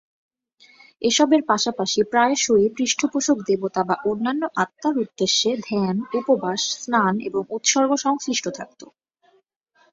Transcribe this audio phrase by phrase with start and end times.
[1.01, 8.45] এসবের পাশাপাশি প্রায়শই পৃষ্ঠপোষক দেবতা বা অন্যান্য আত্মার উদ্দেশ্যে ধ্যান, উপবাস, স্নান এবং উৎসর্গ সংশ্লিষ্ট
[8.57, 8.81] থাকত।